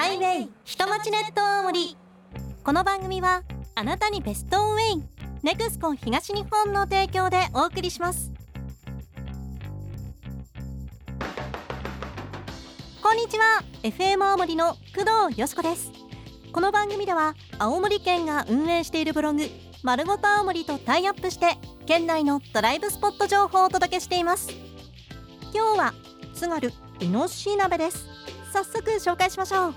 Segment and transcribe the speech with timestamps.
[0.00, 1.94] ハイウェイ下町ネット大森
[2.64, 3.42] この番組は
[3.74, 5.04] あなたにベストウェイ
[5.42, 8.32] ネクスコン東日本の提供でお送りします。
[13.02, 13.62] こんにちは。
[13.82, 15.92] FM 青森の工藤よしこです。
[16.50, 19.42] この番組では青森県が運営しているブログ
[19.82, 24.48] 丸ごと青森とタイアップして県内のドライブスポット情報をお届けしています。
[25.52, 25.94] 今日は
[26.32, 28.08] 津軽イノシシ鍋です。
[28.50, 29.74] 早速紹介しましょう。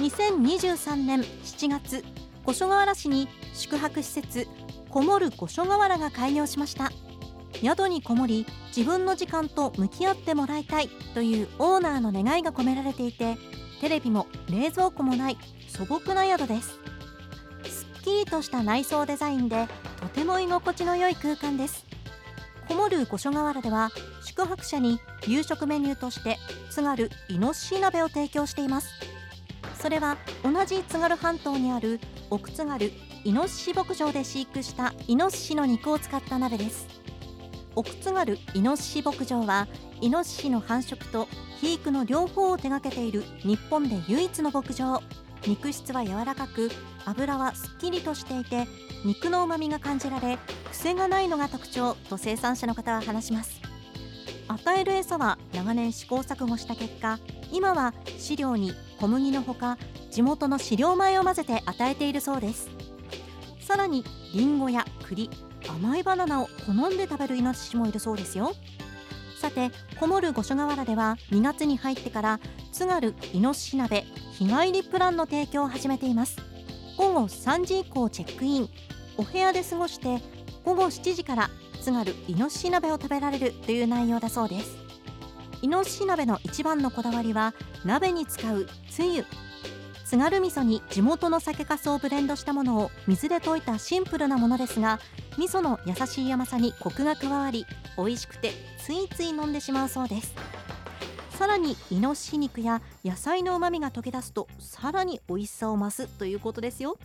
[0.00, 2.02] 2023年7月
[2.46, 4.48] 五所川原市に宿泊施設
[4.88, 6.90] こもる五所川原が開業しました。
[7.62, 13.36] 宿にこもり自分の時間と向き合ってもらいたいというオーナーの願いが込められていて
[13.82, 16.78] テレビも冷蔵庫もない素朴な宿です。
[17.64, 19.68] すっきりとした内装デザインで
[20.00, 21.84] とても居心地の良い空間です。
[22.66, 23.90] こもる五所川原では
[24.24, 26.38] 宿泊者に夕食メニューとして
[26.70, 28.88] 津軽イノシシ鍋を提供しています。
[29.80, 32.92] それは同じ津軽半島にある奥津軽
[33.24, 36.86] イノシシ牧場で飼育したイノシシの肉を使った鍋です。
[37.74, 39.68] 奥津軽イノシシ牧場は
[40.02, 45.00] イノシシの繁殖と肥育の両方を手掛けている日本で唯一の牧場。
[45.46, 46.70] 肉質は柔らかく
[47.06, 48.66] 油はすっきりとしていて
[49.06, 50.38] 肉の旨味が感じられ
[50.70, 53.58] 癖がないのが特徴と生産者の方は話します。
[54.48, 57.18] 与える餌は長年試行錯誤した結果
[57.50, 59.78] 今は飼料に小麦のほか
[60.10, 62.68] 地元の飼料米を混ぜて与えているそうです。
[63.60, 65.30] さらにリンゴや栗
[65.66, 68.52] 甘いバナナを好んで食べるイノシシもいるそうですよ。
[69.40, 72.40] さてこもる五所川原では2月に入ってから
[72.72, 76.36] 津軽イノシシ鍋日帰りプランの提供を始めています。
[76.98, 78.68] 午後3時以降チェックイン。
[79.16, 80.20] お部屋で過ごして
[80.62, 84.89] 午後7時から津軽イノシシ鍋を食べられるという内容だそうです。
[85.62, 89.26] イノシシ鍋の一番のこだわりは鍋に使うつゆ。
[90.06, 94.98] 津軽味噌に地元の酒粕をブレンドしたものを水で溶いたシンプルなものですが
[95.38, 97.64] 味噌の優しい甘さにコクが加わり
[97.96, 100.34] 美味しくてついつい飲んでしまうそうです。
[101.30, 106.96] さらにイノシシ肉や野菜の旨味が溶け出すとさらに美味しさを増すということですよ。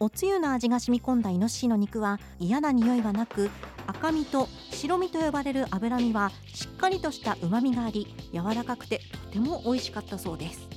[0.00, 3.50] おつゆの味が染み込んだイノシシの肉は嫌な匂いはなく
[3.86, 9.00] 赤身と白身と呼ばれる脂身はしっかりとした旨味があり柔らかくて
[9.30, 10.68] とても美味しかったそうです。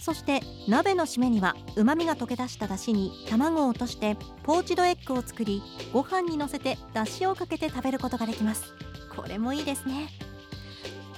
[0.00, 5.62] そして鍋の締めには旨味が溶け出した出汁に卵を落としてポーチドエッグを作り
[5.92, 8.72] ご飯にのせて出汁をかけて食べることができます。
[9.14, 10.08] これもいいですね。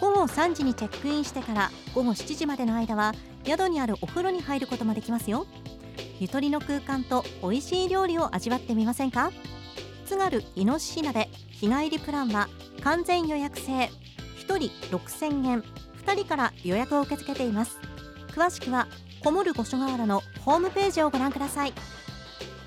[0.00, 3.12] 午後3時にチェックインしてから午後7時までの間は
[3.44, 5.46] 宿にあるお風呂に入ることもできますよ。
[6.20, 9.32] ゆとりの空間と美味しい料理を味わってみませんか？
[10.04, 12.50] 津軽イノシシ鍋日帰りプランは
[12.82, 13.88] 完全予約制。
[14.46, 15.64] 1人6000円。
[16.04, 17.78] 2人から予約を受け付けています。
[18.34, 18.86] 詳しくは
[19.24, 21.72] こもる五所川原のホームページをご覧ください。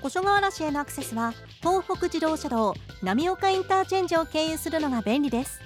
[0.02, 5.60] 五所川原市へのアクセスは東北自動車道浪岡インターチェンジを経由するのが便利です。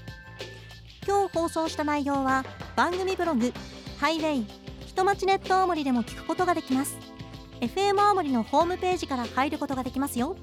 [1.06, 2.44] 今日放送した内容は
[2.76, 3.50] 番組ブログ
[3.98, 4.46] ハイウェイ
[4.86, 6.98] 人町ネット青森でも聞くことができます。
[7.60, 10.36] FM 青森のホームページから入ることができますよ。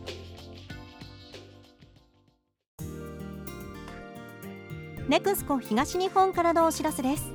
[5.08, 7.32] ネクスコ東日本からのお知らせです。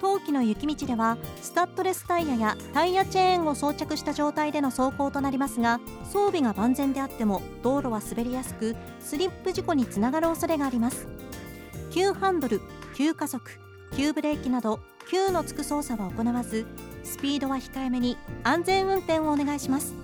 [0.00, 5.80] 冬季の雪道ではスタッドレスタイヤやタイヤチェーンを装着した状態での走行となりますが
[6.12, 11.06] 装備が万全であっても道路は滑りやすくスリップ事故につながる恐れがあります。
[11.90, 12.60] 急ハンドル
[12.94, 13.42] 急加速
[13.96, 16.66] 急ブレーキなど急のつく操作は行わず
[17.04, 19.94] スピードは控えめに安全運転をお願いします。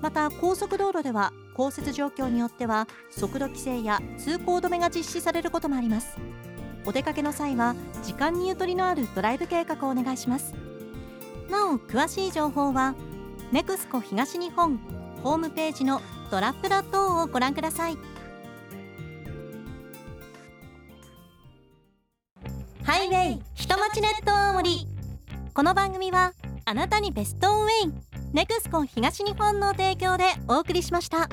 [0.00, 6.16] また高速道路では降雪状況によっては速度規制や通行止めが実施されることもあります。
[6.86, 10.54] お出かけの際は時間にゆとりのあるドライブ計画をお願いします。
[11.50, 12.94] なお詳しい情報は
[13.52, 14.78] ネクスコ東日本
[15.22, 17.98] ホームページのドラップラ等をご覧ください。
[22.84, 24.86] ハイウェイ人町ネット大森
[25.60, 26.32] この番組は
[26.64, 27.92] あなたにベストウェイ
[28.32, 31.28] ネクスコ東日本の提供でお送りしました。